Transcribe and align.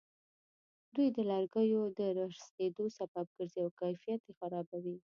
دوی 0.95 1.07
د 1.15 1.17
لرګیو 1.31 1.83
د 1.99 2.01
ورستېدلو 2.17 2.85
سبب 2.97 3.25
ګرځي 3.37 3.59
او 3.63 3.69
کیفیت 3.79 4.21
یې 4.27 4.33
خرابوي. 4.39 4.97